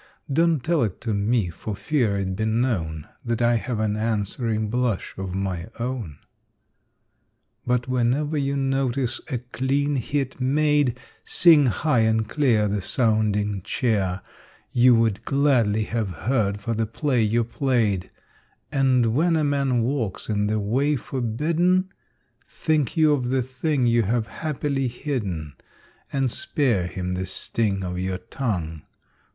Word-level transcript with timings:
Don't 0.33 0.63
tell 0.63 0.81
it 0.81 0.99
to 1.01 1.13
me, 1.13 1.51
for 1.51 1.75
fear 1.75 2.17
it 2.17 2.35
be 2.35 2.43
known 2.45 3.07
That 3.23 3.39
I 3.39 3.57
have 3.57 3.79
an 3.79 3.95
answering 3.95 4.67
blush 4.67 5.13
of 5.15 5.35
my 5.35 5.67
own. 5.79 6.17
But 7.67 7.87
whenever 7.87 8.35
you 8.35 8.57
notice 8.57 9.21
a 9.29 9.37
clean 9.37 9.97
hit 9.97 10.41
made, 10.41 10.99
Sing 11.23 11.67
high 11.67 11.99
and 11.99 12.27
clear 12.27 12.67
The 12.67 12.81
sounding 12.81 13.61
cheer 13.61 14.21
You 14.71 14.95
would 14.95 15.23
gladly 15.23 15.83
have 15.83 16.09
heard 16.09 16.59
for 16.61 16.73
the 16.73 16.87
play 16.87 17.21
you 17.21 17.43
played, 17.43 18.09
And 18.71 19.13
when 19.13 19.35
a 19.35 19.43
man 19.43 19.83
walks 19.83 20.29
in 20.29 20.47
the 20.47 20.59
way 20.59 20.95
forbidden, 20.95 21.89
Think 22.49 22.97
you 22.97 23.13
of 23.13 23.29
the 23.29 23.43
thing 23.43 23.85
you 23.85 24.01
have 24.01 24.25
happily 24.25 24.87
hidden 24.87 25.53
And 26.11 26.31
spare 26.31 26.87
him 26.87 27.13
the 27.13 27.27
sting 27.27 27.83
of 27.83 27.99
your 27.99 28.17
tongue. 28.17 28.81